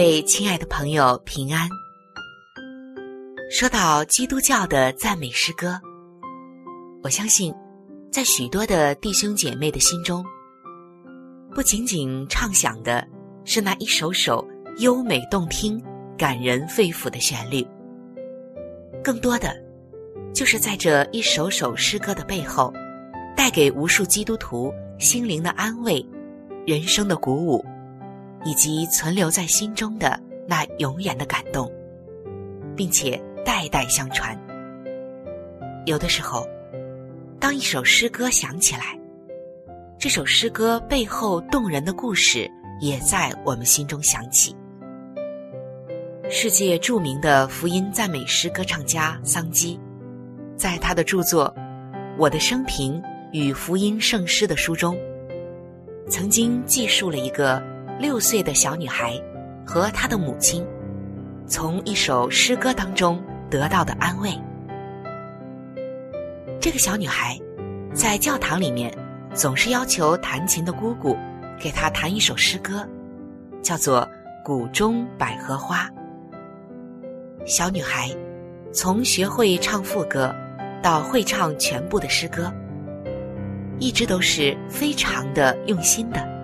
[0.00, 1.68] 位亲爱的朋友，平安。
[3.50, 5.78] 说到基督教的赞美诗歌，
[7.02, 7.54] 我相信，
[8.10, 10.24] 在许多的弟兄姐妹的心中，
[11.54, 13.06] 不仅仅唱响的
[13.44, 14.42] 是那一首首
[14.78, 15.78] 优美动听、
[16.16, 17.62] 感人肺腑的旋律，
[19.04, 19.54] 更多的，
[20.32, 22.72] 就是在这一首首诗歌的背后，
[23.36, 26.02] 带给无数基督徒心灵的安慰、
[26.66, 27.62] 人生的鼓舞。
[28.44, 30.18] 以及存留在心中的
[30.48, 31.70] 那永远的感动，
[32.74, 34.34] 并且代代相传。
[35.84, 36.46] 有的时候，
[37.38, 38.98] 当一首诗歌响起来，
[39.98, 44.56] 这首诗歌背后动人的故事也在我们心中响起。
[46.30, 49.78] 世界著名的福音赞美诗歌唱家桑基，
[50.56, 51.54] 在他的著作
[52.16, 53.02] 《我的生平
[53.32, 54.96] 与福音圣诗》的书中，
[56.08, 57.62] 曾经记述了一个。
[58.00, 59.20] 六岁的小女孩
[59.62, 60.66] 和她的母亲，
[61.46, 64.32] 从一首诗歌当中得到的安慰。
[66.58, 67.38] 这个小女孩
[67.92, 68.90] 在教堂里面
[69.34, 71.14] 总是要求弹琴的姑姑
[71.60, 72.88] 给她弹一首诗歌，
[73.60, 74.00] 叫做
[74.42, 75.86] 《谷中百合花》。
[77.44, 78.10] 小女孩
[78.72, 80.34] 从学会唱副歌
[80.82, 82.50] 到会唱全部的诗歌，
[83.78, 86.39] 一直都是非常的用心的。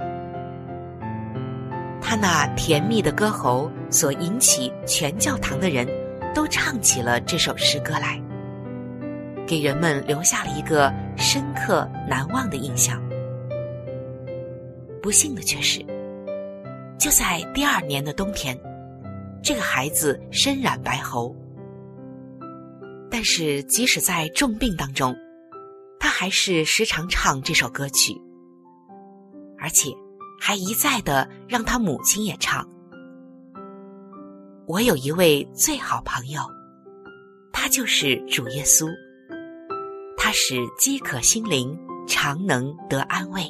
[2.21, 5.87] 那甜蜜的歌喉所引起全教堂的人
[6.34, 8.21] 都唱起了这首诗歌来，
[9.47, 13.03] 给人们留下了一个深刻难忘的印象。
[15.03, 15.81] 不幸的却是，
[16.99, 18.59] 就在第二年的冬天，
[19.43, 21.34] 这个孩子身染白喉。
[23.10, 25.15] 但是即使在重病当中，
[26.00, 28.12] 他还是时常唱这首歌曲，
[29.59, 29.91] 而且。
[30.39, 32.67] 还一再的让他母亲也唱。
[34.67, 36.41] 我有一位最好朋友，
[37.53, 38.89] 他就是主耶稣。
[40.17, 43.43] 他使饥渴心灵常能得安慰。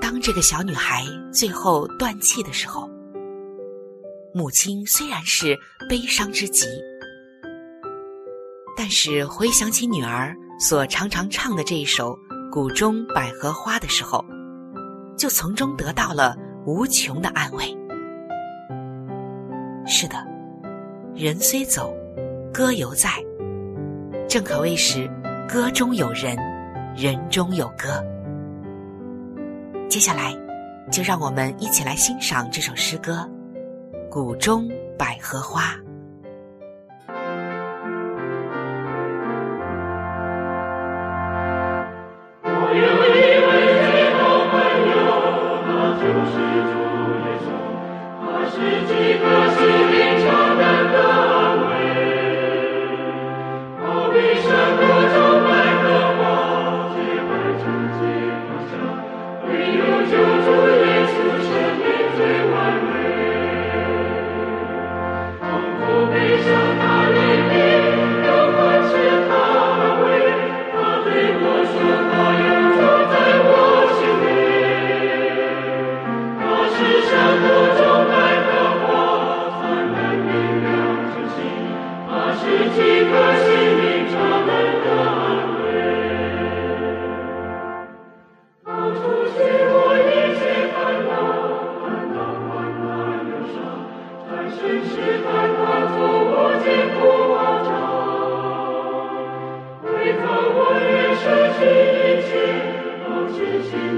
[0.00, 2.88] 当这个小女孩最后断气的时候，
[4.32, 6.66] 母亲虽然是悲伤之极，
[8.76, 12.16] 但是回想起女儿所常常唱的这一首
[12.50, 14.24] 《谷中百合花》的时候。
[15.16, 16.36] 就从中得到了
[16.66, 17.64] 无穷的安慰。
[19.86, 20.16] 是的，
[21.14, 21.94] 人虽走，
[22.52, 23.10] 歌犹在。
[24.28, 25.08] 正可谓是
[25.48, 26.36] 歌中有人，
[26.96, 28.02] 人中有歌。
[29.88, 30.34] 接下来，
[30.90, 33.28] 就让我们一起来欣赏这首诗歌
[34.08, 34.68] 《谷中
[34.98, 35.74] 百合花》。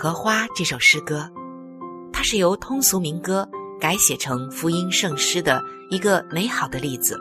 [0.00, 1.28] 荷花》这首诗歌，
[2.12, 3.46] 它是由通俗民歌
[3.80, 5.60] 改写成福音圣诗的
[5.90, 7.18] 一个美好的例子。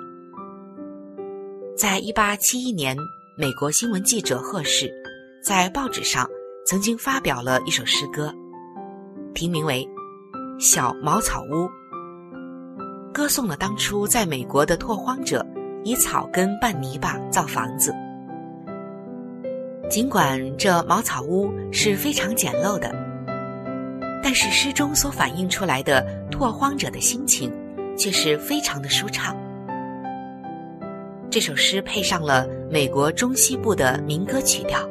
[1.75, 2.95] 在一八七一年，
[3.35, 4.93] 美国新闻记者贺氏
[5.43, 6.29] 在报纸上
[6.67, 8.31] 曾经发表了一首诗歌，
[9.33, 9.83] 题名为
[10.63, 11.67] 《小茅草屋》，
[13.11, 15.43] 歌颂了当初在美国的拓荒者
[15.83, 17.91] 以草根拌泥巴造房子。
[19.89, 22.93] 尽管这茅草屋是非常简陋的，
[24.21, 27.49] 但是诗中所反映出来的拓荒者的心情
[27.97, 29.35] 却是非常的舒畅。
[31.29, 34.81] 这首诗配上了美国中西部的民歌曲调，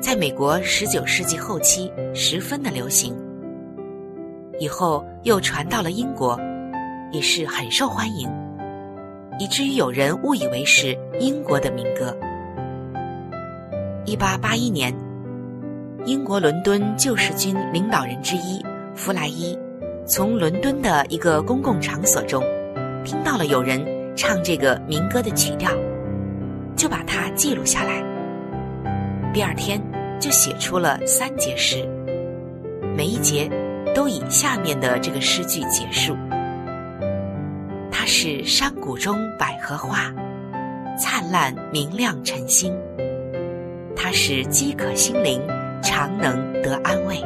[0.00, 3.14] 在美国十九世纪后期十分的流行，
[4.58, 6.40] 以后又传到了英国，
[7.12, 8.30] 也是很受欢迎，
[9.38, 12.16] 以至于有人误以为是英国的民歌。
[14.06, 14.94] 一八八一年，
[16.04, 18.62] 英国伦敦救世军领导人之一
[18.94, 19.58] 弗莱伊，
[20.06, 22.44] 从伦敦的一个公共场所中，
[23.02, 23.82] 听到了有人
[24.14, 25.70] 唱这个民歌的曲调，
[26.76, 28.04] 就把它记录下来。
[29.32, 29.80] 第二天
[30.20, 31.88] 就写出了三节诗，
[32.94, 33.50] 每一节
[33.94, 36.14] 都以下面的这个诗句结束：
[37.90, 40.12] 它是山谷中百合花，
[40.98, 42.76] 灿烂明亮晨星。
[43.96, 45.40] 它使饥渴心灵
[45.82, 47.16] 常能得安慰。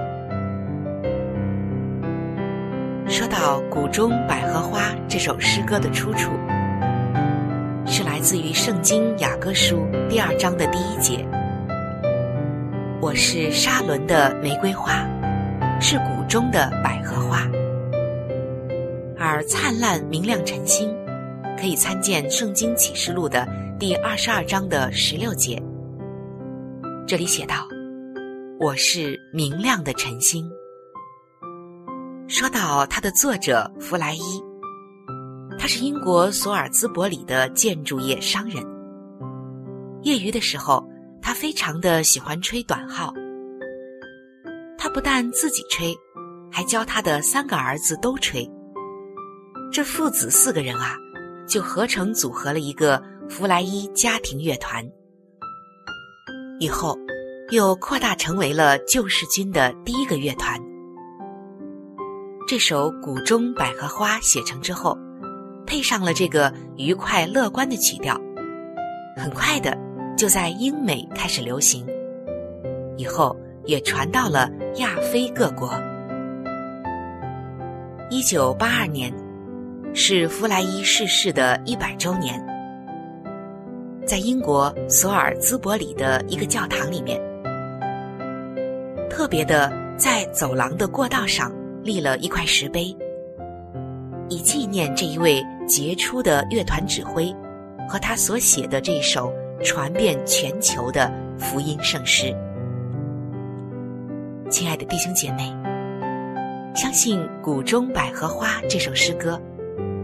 [3.08, 6.30] 说到《谷中百合花》这首诗歌的出处，
[7.86, 11.26] 是来自于《圣经雅歌书》第二章的第一节
[13.00, 15.08] ：“我是沙伦的玫瑰花，
[15.80, 17.48] 是谷中的百合花。”
[19.18, 20.94] 而灿烂明亮晨星，
[21.58, 23.48] 可以参见《圣经启示录》的
[23.78, 25.60] 第二十二章的十六节。
[27.08, 27.66] 这里写道
[28.60, 30.46] ：“我是明亮的晨星。”
[32.28, 34.44] 说到它的作者弗莱伊，
[35.58, 38.62] 他是英国索尔兹伯里的建筑业商人。
[40.02, 40.86] 业余的时候，
[41.22, 43.10] 他非常的喜欢吹短号。
[44.76, 45.96] 他不但自己吹，
[46.52, 48.46] 还教他的三个儿子都吹。
[49.72, 50.94] 这父子四个人啊，
[51.48, 54.86] 就合成组合了一个弗莱伊家庭乐团。
[56.60, 56.98] 以后，
[57.50, 60.58] 又扩大成为了救世军的第一个乐团。
[62.48, 64.98] 这首《谷中百合花》写成之后，
[65.66, 68.20] 配上了这个愉快乐观的曲调，
[69.16, 69.76] 很快的
[70.16, 71.86] 就在英美开始流行，
[72.96, 75.70] 以后也传到了亚非各国。
[78.10, 79.14] 一九八二年，
[79.94, 82.44] 是弗莱伊逝世的一百周年。
[84.08, 87.20] 在英国索尔兹伯里的一个教堂里面，
[89.10, 91.52] 特别的在走廊的过道上
[91.84, 92.96] 立了一块石碑，
[94.30, 97.30] 以纪念这一位杰出的乐团指挥
[97.86, 99.30] 和他所写的这首
[99.62, 102.34] 传遍全球的福音圣诗。
[104.48, 105.54] 亲爱的弟兄姐妹，
[106.74, 109.38] 相信《谷中百合花》这首诗歌，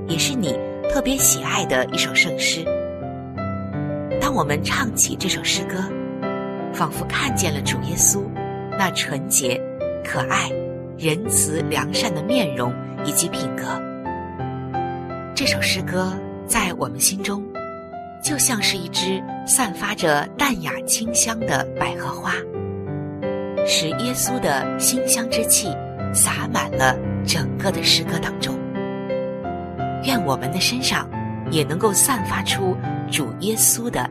[0.06, 0.54] 也是你
[0.92, 2.62] 特别喜爱的一首圣诗。
[4.34, 5.76] 我们唱起这首诗歌，
[6.72, 8.24] 仿佛看见了主耶稣
[8.76, 9.60] 那纯洁、
[10.04, 10.50] 可爱、
[10.98, 12.74] 仁慈、良善的面容
[13.04, 13.80] 以及品格。
[15.36, 16.12] 这首诗歌
[16.48, 17.44] 在我们心中，
[18.24, 22.32] 就像是一支散发着淡雅清香的百合花，
[23.64, 25.68] 使耶稣的馨香之气
[26.12, 28.58] 洒满了整个的诗歌当中。
[30.02, 31.08] 愿我们的身上
[31.52, 32.76] 也能够散发出
[33.08, 34.10] 主耶稣的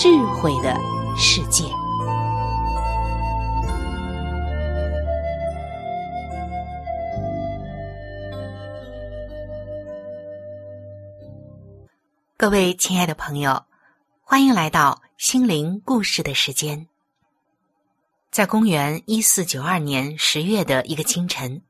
[0.00, 0.76] 智慧的
[1.16, 1.64] 世界。
[12.36, 13.64] 各位亲爱的朋友，
[14.22, 16.86] 欢迎来到心灵故事的时间。
[18.30, 21.60] 在公元一四九二年十月的一个清晨，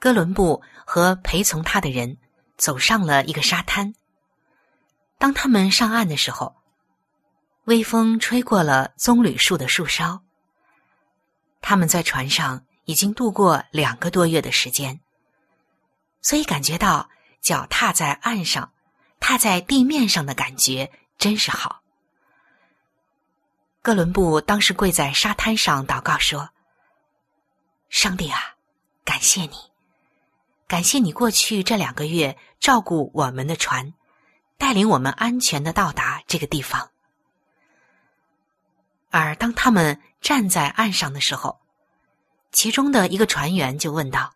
[0.00, 2.16] 哥伦布和陪从他的人
[2.56, 3.94] 走上了一个沙滩。
[5.16, 6.56] 当他们上岸的时候，
[7.64, 10.22] 微风吹过了棕榈树的树梢。
[11.60, 15.00] 他们在船上已经度过两个多月的时间，
[16.22, 18.72] 所以感觉到脚踏在岸上。
[19.22, 21.82] 踏在地面上的感觉真是好。
[23.82, 26.48] 哥伦布当时跪在沙滩上祷告说
[27.90, 28.56] ：“上帝啊，
[29.04, 29.56] 感谢你，
[30.66, 33.92] 感谢你过去这两个月照顾我们的船，
[34.56, 36.89] 带领我们安全的到达这个地方。”
[39.10, 41.60] 而当他们站在岸上的时候，
[42.52, 44.34] 其中的一个船员就问道：“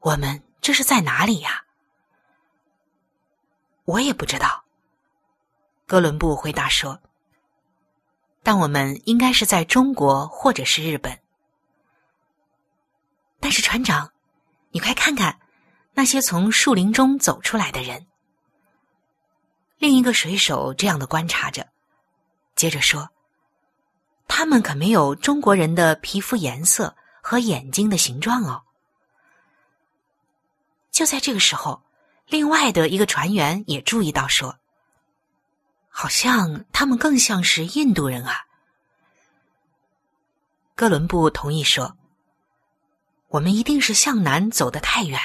[0.00, 1.64] 我们这是在哪里呀？”
[3.84, 4.64] 我也不知道。
[5.86, 7.00] 哥伦布回答说
[8.42, 11.18] ：“但我们应该是在中国或者是日本。”
[13.40, 14.12] 但是船长，
[14.70, 15.38] 你快看看
[15.94, 18.06] 那些从树林中走出来的人。
[19.78, 21.68] 另一个水手这样的观察着，
[22.56, 23.08] 接着说
[24.28, 28.62] ：“他们可没有中国人的皮肤颜色和眼睛的形状哦。”
[30.92, 31.82] 就在这个时候。
[32.28, 34.58] 另外的一个船员也注意到，说
[35.88, 38.46] ：“好像他们更像是印度人啊。”
[40.74, 41.96] 哥伦布同意说
[43.30, 45.20] ：“我们一定是向南走得太远，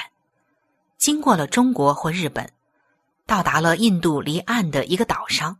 [0.96, 2.52] 经过了中国或日本，
[3.26, 5.58] 到达了印度离岸的一个岛上。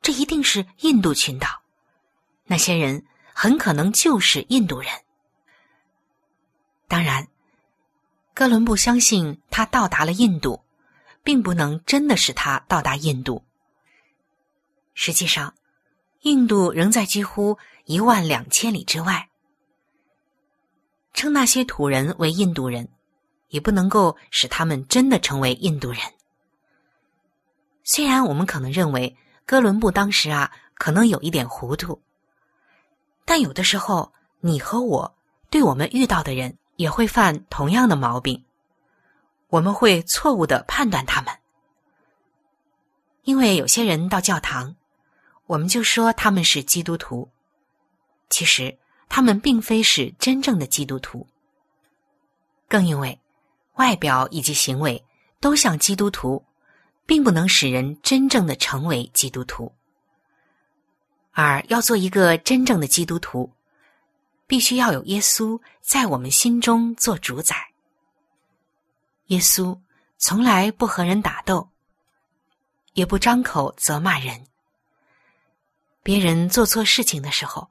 [0.00, 1.60] 这一定是印度群岛，
[2.48, 4.90] 那些人很可能就是印度人。
[6.88, 7.28] 当然。”
[8.34, 10.62] 哥伦布相信他到达了印度，
[11.24, 13.44] 并不能真的使他到达印度。
[14.94, 15.54] 实际上，
[16.20, 19.28] 印度仍在几乎一万两千里之外。
[21.14, 22.88] 称那些土人为印度人，
[23.48, 26.00] 也不能够使他们真的成为印度人。
[27.82, 32.00] 虽然我们可能认为哥伦布当时啊可能有一点糊涂，
[33.28, 35.14] 但有的时候你和我
[35.50, 36.56] 对我们遇到的人。
[36.78, 38.44] 也会犯同样的毛病，
[39.48, 41.36] 我们会错误的判断他们，
[43.24, 44.76] 因为有些人到教堂，
[45.46, 47.28] 我们就说他们是基督徒，
[48.30, 51.26] 其实他们并非是真正的基督徒。
[52.68, 53.18] 更因为
[53.74, 55.04] 外表以及行为
[55.40, 56.44] 都像基督徒，
[57.06, 59.72] 并不能使人真正的成为基督徒，
[61.40, 63.52] 而要做一个真正的基督徒。
[64.48, 67.54] 必须要有耶稣在我们心中做主宰。
[69.26, 69.78] 耶稣
[70.16, 71.68] 从来不和人打斗，
[72.94, 74.46] 也不张口责骂人。
[76.02, 77.70] 别人做错事情的时候，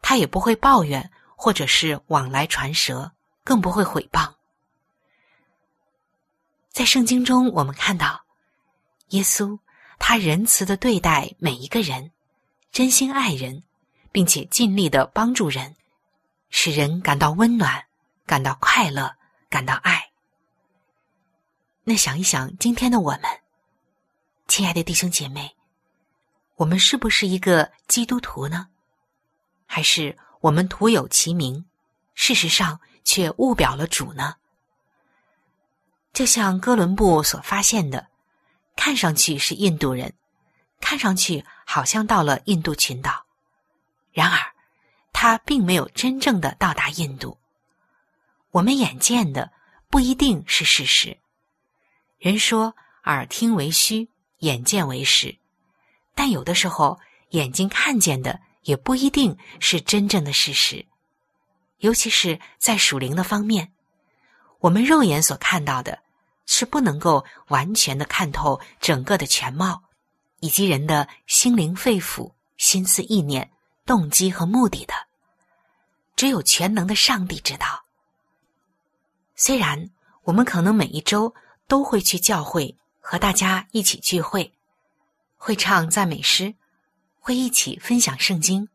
[0.00, 3.10] 他也不会抱怨，或者是往来传舌，
[3.42, 4.34] 更不会毁谤。
[6.68, 8.22] 在圣经中，我们看到
[9.08, 9.58] 耶稣
[9.98, 12.12] 他仁慈的对待每一个人，
[12.72, 13.62] 真心爱人，
[14.12, 15.76] 并且尽力的帮助人。
[16.48, 17.84] 使人感到温暖，
[18.24, 19.14] 感到快乐，
[19.50, 20.10] 感到爱。
[21.84, 23.24] 那想一想，今天的我们，
[24.48, 25.54] 亲爱的弟兄姐妹，
[26.56, 28.68] 我们是不是一个基督徒呢？
[29.66, 31.66] 还是我们徒有其名，
[32.14, 34.36] 事实上却误表了主呢？
[36.14, 38.08] 就像哥伦布所发现的，
[38.76, 40.14] 看上去是印度人，
[40.82, 43.24] 看上去好像到了印度群岛，
[44.12, 44.52] 然而
[45.14, 47.38] 他并没有真正的到达印度。
[48.50, 49.50] 我们眼见的
[49.88, 51.16] 不一定是事实。
[52.18, 54.10] 人说耳听为虚，
[54.40, 55.38] 眼见为实，
[56.14, 60.84] 但有的时候眼睛看见的也不一定是真正的事实，
[61.78, 63.72] 尤其是在属灵的方面，
[64.58, 66.00] 我们肉眼所看到的。
[66.44, 69.84] 是不能够完全的看透整个的全貌，
[70.42, 73.48] 以及人的心灵、肺腑、心思、意念、
[73.86, 74.92] 动机和目的的。
[76.16, 77.84] 只有全能的上帝知道。
[79.36, 79.88] 虽然
[80.24, 81.32] 我们可能每一周
[81.68, 84.52] 都会去教会和大家一起聚会，
[85.36, 86.52] 会唱赞美诗，
[87.20, 88.68] 会一起分享圣经，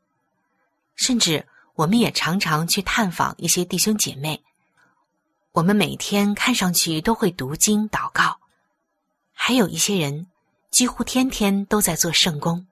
[0.95, 1.45] 甚至
[1.75, 4.41] 我们也常常去探访一些弟兄姐妹。
[5.51, 8.39] 我们每天看上去都会读经祷告，
[9.33, 10.27] 还有一些人
[10.77, 12.67] 几乎天天都在做圣功。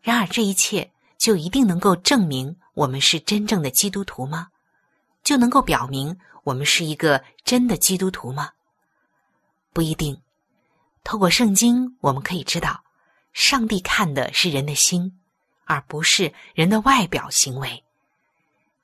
[0.00, 4.48] 然而，这一切就一定能够证明我们是真正的基督徒吗？
[5.22, 8.52] 就能够表明我们是一个真的基督徒吗？
[9.74, 10.18] 不一定。
[11.02, 12.82] 透过圣经，我们可以知道，
[13.34, 15.20] 上帝看的是人的心，
[15.66, 17.84] 而不是人的外表行为。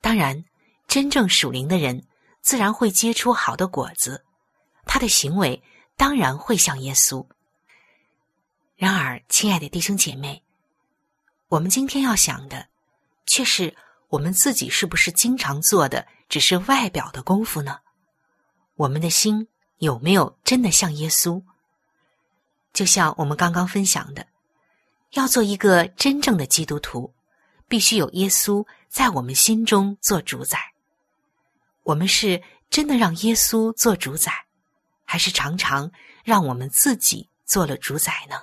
[0.02, 0.44] 当然，
[0.86, 2.04] 真正属灵的人。
[2.42, 4.26] 自然会结出好的果子，
[4.84, 5.62] 他的行为
[5.96, 7.26] 当然会像耶稣。
[8.80, 10.42] 然而，亲爱的弟兄姐妹，
[11.48, 12.66] 我们今天要想的，
[13.26, 13.76] 却是
[14.08, 17.80] 我们自己是不是经常做的只是外表的功夫呢？
[18.76, 19.46] 我们的心
[19.80, 21.42] 有没有真的像耶稣？
[22.72, 24.26] 就像我们刚刚分享的，
[25.10, 27.12] 要做一个真正的基督徒，
[27.68, 30.58] 必须有耶稣在我们心中做主宰。
[31.82, 34.32] 我们是真的让耶稣做主宰，
[35.04, 35.92] 还是常常
[36.24, 38.40] 让我们自己做了主宰呢？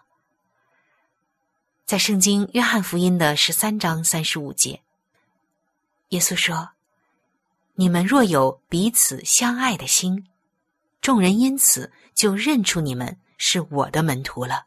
[1.87, 4.81] 在圣经约翰福音的十三章三十五节，
[6.09, 6.71] 耶稣说
[7.75, 10.27] ：“你们若有彼此相爱的心，
[10.99, 14.65] 众人因此就认出你们是我的门徒了。”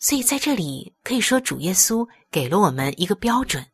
[0.00, 3.64] 所以在这里可以说，主耶稣给了我们一个标准，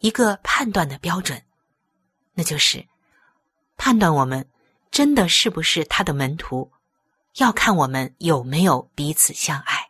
[0.00, 1.42] 一个判断的标准。
[2.34, 2.86] 那就是
[3.78, 4.46] 判断我们
[4.90, 6.70] 真的是不是他的门徒，
[7.36, 9.88] 要看我们有没有彼此相爱。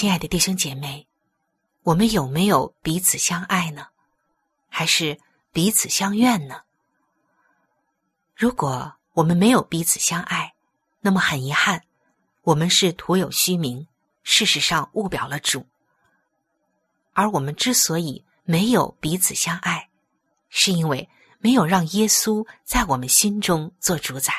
[0.00, 1.06] 亲爱的弟兄姐妹，
[1.82, 3.88] 我们有没有彼此相爱呢？
[4.70, 5.20] 还是
[5.52, 6.62] 彼此相怨呢？
[8.34, 10.54] 如果我们没有彼此相爱，
[11.00, 11.84] 那么很遗憾，
[12.44, 13.86] 我们是徒有虚名，
[14.22, 15.66] 事实上误表了主。
[17.12, 19.90] 而我们之所以没有彼此相爱，
[20.48, 21.10] 是因为
[21.40, 24.32] 没有让耶稣在我们心中做主宰，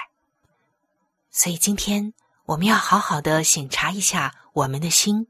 [1.29, 5.27] 所以今天我们要好好的审查一下我们的心，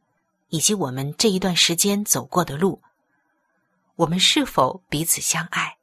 [0.52, 2.80] 以及我们这一段时间走过的路，
[3.96, 5.78] 我们是否彼此相爱？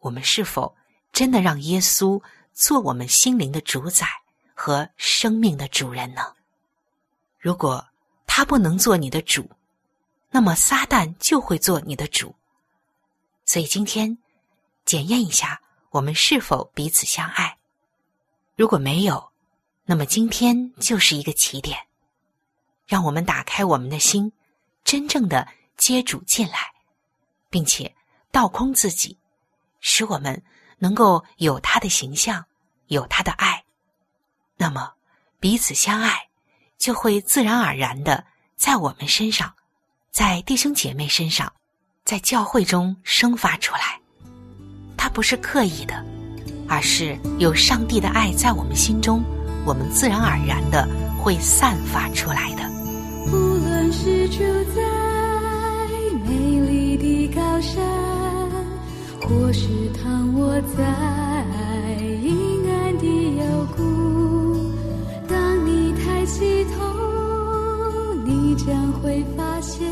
[0.00, 0.76] 我们是否
[1.10, 4.06] 真的让耶稣做我们心灵的主宰
[4.54, 6.34] 和生命的主人呢？
[7.38, 7.88] 如果
[8.26, 9.48] 他不能做你的主，
[10.30, 12.34] 那么撒旦就会做你的主。
[13.46, 14.18] 所以今天。
[14.84, 17.56] 检验一下，我们是否彼此相爱？
[18.56, 19.30] 如果没有，
[19.84, 21.78] 那么今天就是一个起点。
[22.86, 24.32] 让我们打开我们的心，
[24.84, 26.58] 真正的接主进来，
[27.50, 27.94] 并且
[28.30, 29.18] 倒空自己，
[29.80, 30.42] 使我们
[30.78, 32.44] 能够有他的形象，
[32.88, 33.64] 有他的爱。
[34.56, 34.92] 那么
[35.40, 36.28] 彼此相爱，
[36.78, 38.24] 就会自然而然的
[38.56, 39.54] 在我们身上，
[40.10, 41.52] 在弟兄姐妹身上，
[42.04, 44.00] 在教会中生发出来。
[44.96, 46.04] 它不是刻意的，
[46.68, 49.22] 而是有上帝的爱在我们心中，
[49.66, 50.88] 我们自然而然的
[51.20, 52.71] 会散发出来的。
[53.92, 54.38] 是住
[54.74, 54.80] 在
[56.26, 57.84] 美丽的高山，
[59.20, 59.68] 或是
[60.02, 60.82] 躺卧在
[62.22, 63.04] 阴暗的
[63.36, 63.44] 幽
[63.76, 64.72] 谷，
[65.28, 66.80] 当你抬起头，
[68.24, 69.86] 你将会发现，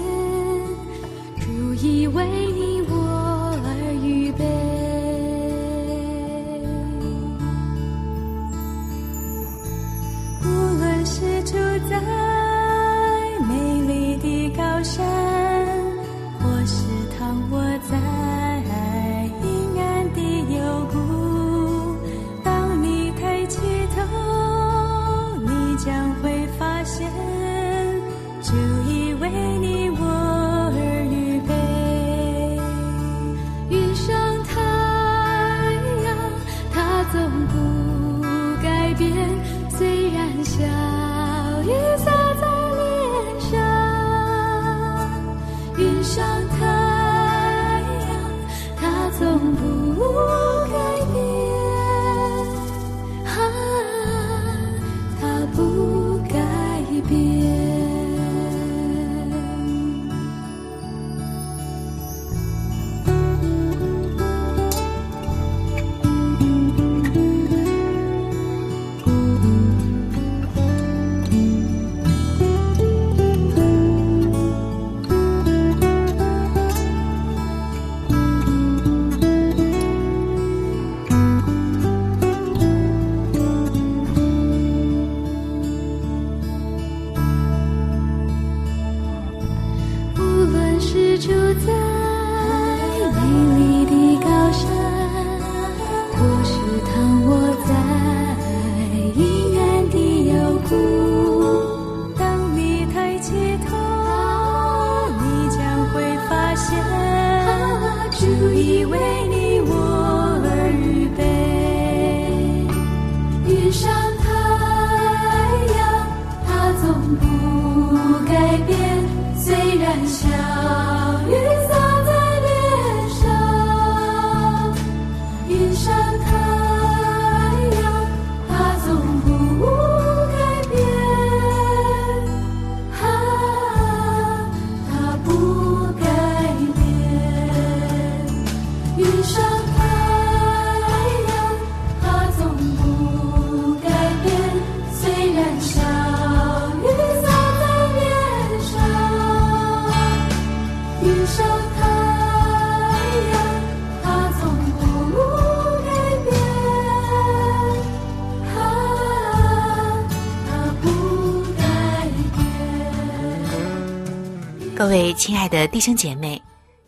[164.80, 166.42] 各位亲爱的弟兄姐妹，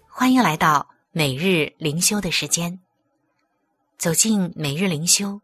[0.09, 2.81] 欢迎来到每日灵修的时间。
[3.99, 5.39] 走进每日灵修，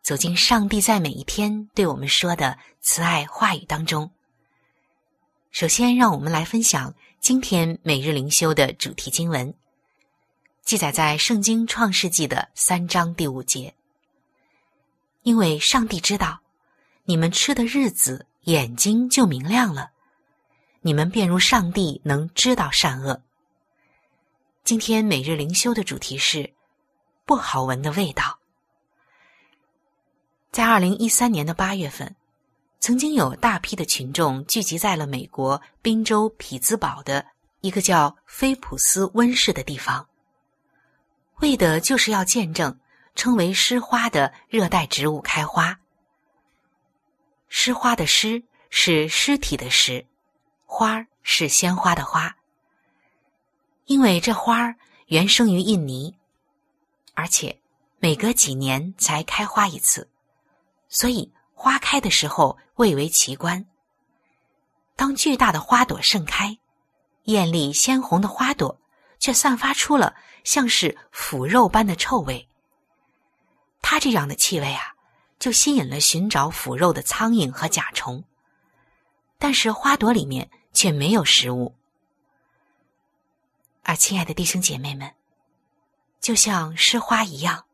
[0.00, 4.10] 走进上帝在每一天对我们说的慈爱话语当中。
[5.50, 9.52] 首先，让我们来分享今天每日灵修的主题经文，
[10.62, 13.74] 记载在《圣经创世纪》的三章第五节。
[15.24, 16.40] 因为上帝知道，
[17.04, 19.91] 你们吃的日子，眼睛就明亮了。
[20.84, 23.22] 你们便如上帝能知道善恶。
[24.64, 26.52] 今天每日灵修的主题是
[27.24, 28.40] 不好闻的味道。
[30.50, 32.16] 在二零一三年的八月份，
[32.80, 37.24] 曾经有大批的群众聚集在了美国宾州匹兹堡的
[37.60, 40.08] 一个叫菲普斯温室的地方，
[41.36, 42.76] 为的就是要见证
[43.14, 45.78] 称为诗花的热带植物开花。
[47.48, 50.04] 诗花的诗是尸体的尸。
[50.74, 52.34] 花儿是鲜花的花，
[53.84, 56.16] 因为这花儿原生于印尼，
[57.12, 57.60] 而且
[57.98, 60.08] 每隔几年才开花一次，
[60.88, 63.66] 所以花开的时候蔚为奇观。
[64.96, 66.56] 当巨大的花朵盛开，
[67.24, 68.80] 艳丽鲜红的花朵
[69.18, 72.48] 却散发出了像是腐肉般的臭味。
[73.82, 74.94] 它这样的气味啊，
[75.38, 78.24] 就吸引了寻找腐肉的苍蝇和甲虫，
[79.38, 80.50] 但是花朵里面。
[80.72, 81.74] 却没有食物，
[83.82, 85.14] 而亲爱的弟兄姐妹们，
[86.20, 87.66] 就像诗花一样，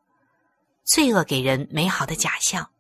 [0.84, 2.70] 罪恶给人美好的假象，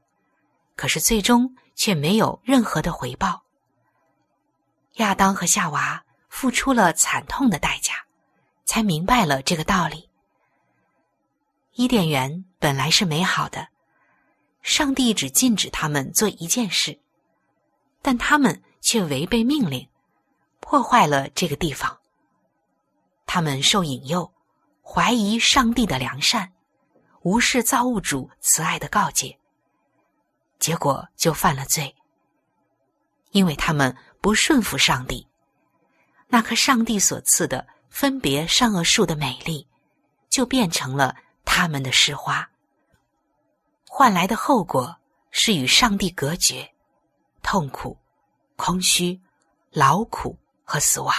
[0.76, 3.44] 可是最终却没有任何的回报。
[4.94, 8.04] 亚当和夏娃付出了惨痛的代价，
[8.64, 10.08] 才明白了这个道理。
[11.74, 13.68] 伊甸园本来是美好的，
[14.62, 16.98] 上帝只禁止他们做一件事，
[18.02, 19.88] 但他们却违背命令。
[20.70, 21.98] 破坏了这个地方。
[23.24, 24.30] 他们受引诱，
[24.82, 26.52] 怀疑上帝的良善，
[27.22, 29.38] 无视造物主慈爱的告诫，
[30.58, 31.96] 结果就犯了罪。
[33.30, 35.26] 因为他们不顺服上帝，
[36.26, 39.66] 那棵上帝所赐的分别善恶树的美丽，
[40.28, 42.46] 就变成了他们的诗花。
[43.86, 44.94] 换来的后果
[45.30, 46.70] 是与上帝隔绝，
[47.42, 47.96] 痛苦、
[48.54, 49.18] 空虚、
[49.70, 50.38] 劳苦。
[50.70, 51.14] 和死亡，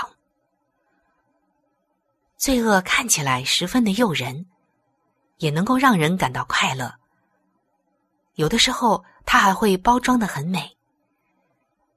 [2.38, 4.46] 罪恶看起来十分的诱人，
[5.38, 6.94] 也能够让人感到快乐。
[8.36, 10.78] 有的时候，它还会包装的很美。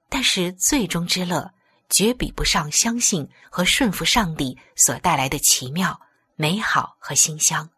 [0.08, 1.52] 但是，最终之乐
[1.90, 6.00] 绝比不上相信和顺服上帝所带来的奇妙、
[6.36, 7.68] 美好和馨香。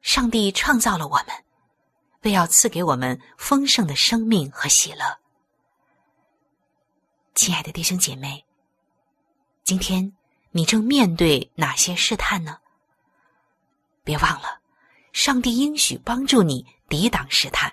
[0.00, 1.44] 上帝创造了我们，
[2.22, 5.18] 为要赐给我们丰盛的生命和喜乐。
[7.36, 8.42] 亲爱的弟兄姐妹，
[9.62, 10.10] 今天
[10.52, 12.56] 你正面对哪些试探呢？
[14.02, 14.58] 别忘了，
[15.12, 17.70] 上帝应许帮助你抵挡试探，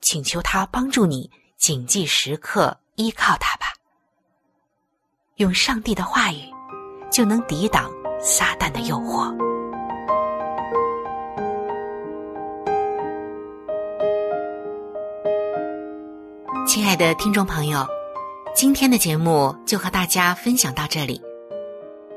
[0.00, 3.74] 请求他帮助你谨记时刻依靠他吧。
[5.34, 6.38] 用上帝的话语，
[7.10, 7.90] 就能抵挡
[8.20, 9.36] 撒旦的诱惑。
[16.64, 17.84] 亲爱的听众朋友。
[18.52, 21.22] 今天的节目就和大家分享到这里。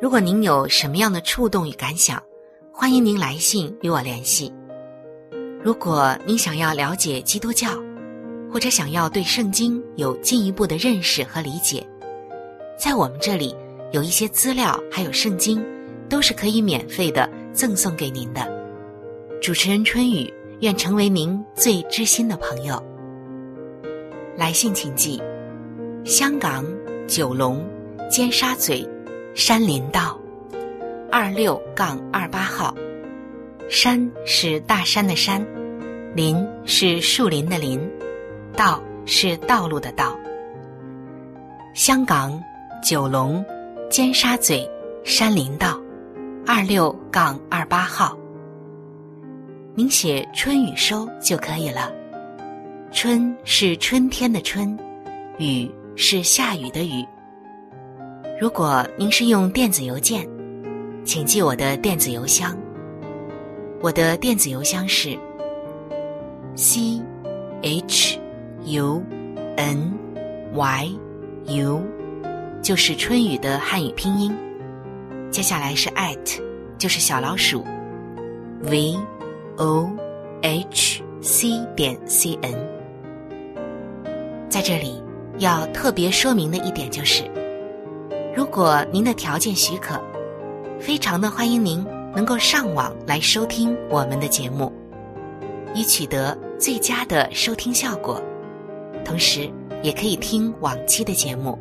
[0.02, 2.22] 如果您有什么样的触动与感想，
[2.72, 4.52] 欢迎您来信与我联系。
[5.63, 7.69] 如果您想要了解基督教，
[8.52, 11.86] 或者想要对圣经有进一步的认识和理解，
[12.78, 13.56] 在我们这里
[13.91, 15.63] 有一些资料，还有圣经，
[16.10, 18.52] 都是可以免费的赠送给您的。
[19.39, 22.84] 主持人春雨愿成为您最知心的朋友。
[24.36, 25.22] 来信请寄。
[26.06, 26.66] 香港
[27.08, 27.66] 九龙
[28.10, 28.86] 尖沙咀
[29.34, 30.20] 山林道
[31.10, 32.76] 二六杠二八号，
[33.70, 35.46] 山是大山的山，
[36.13, 37.80] 林是树林的林，
[38.54, 40.13] 道是道路的道。
[41.74, 42.38] 香港
[42.84, 43.44] 九龙
[43.89, 44.68] 尖沙咀
[45.06, 45.82] 山林道
[46.46, 48.18] 二六杠二八号，
[49.74, 51.94] 您写春雨收就可以了。
[52.92, 54.78] 春是春天的春，
[55.38, 55.72] 雨。
[55.95, 57.06] 是下雨的雨。
[58.39, 60.27] 如果您是用电子邮件，
[61.06, 62.58] 请记我的电子邮箱。
[63.79, 65.17] 我的电子邮箱是
[66.56, 67.01] c
[67.62, 68.19] h
[68.63, 69.03] u
[69.58, 69.93] n
[70.53, 70.89] y
[71.45, 71.84] u，
[72.62, 74.34] 就是春雨的汉语拼音。
[75.29, 76.41] 接下来是 at，
[76.77, 77.63] 就是小老鼠
[78.62, 78.95] v
[79.58, 79.91] o
[80.41, 82.53] h c 点 c n，
[84.49, 85.03] 在这里。
[85.39, 87.24] 要特别说明的一点就是，
[88.36, 90.00] 如果您的条件许可，
[90.80, 91.84] 非常的欢迎您
[92.15, 94.72] 能够上网来收听我们的节目，
[95.74, 98.22] 以取得最佳的收听效果。
[99.04, 99.50] 同时，
[99.82, 101.58] 也可以听往期的节目。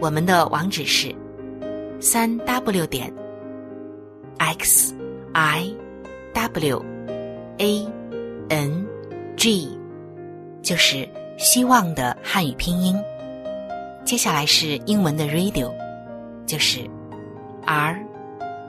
[0.00, 1.14] 我们的网址是
[2.00, 3.12] 三 w 点
[4.36, 4.94] x
[5.32, 5.74] i
[6.34, 6.84] w
[7.56, 7.86] a
[8.50, 8.86] n
[9.36, 9.70] g，
[10.62, 11.08] 就是。
[11.36, 12.98] 希望的汉语拼音，
[14.04, 15.70] 接下来是英文的 radio，
[16.46, 16.80] 就是
[17.66, 17.98] r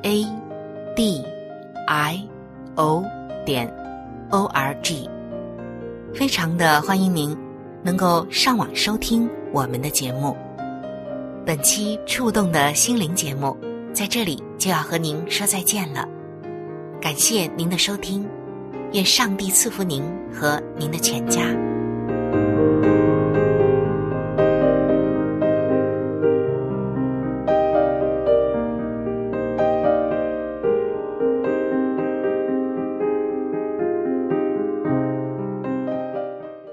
[0.03, 0.25] a
[0.95, 1.23] d
[1.88, 2.27] i
[2.75, 3.03] o
[3.45, 3.73] 点
[4.32, 5.10] o r g，
[6.13, 7.36] 非常的欢迎您
[7.84, 10.36] 能够上网收听我们的节目。
[11.45, 13.56] 本期触动的心灵节目
[13.93, 16.06] 在这里就要和您说再见了，
[16.99, 18.27] 感谢您的收听，
[18.91, 20.03] 愿上帝赐福您
[20.34, 21.41] 和您的全家。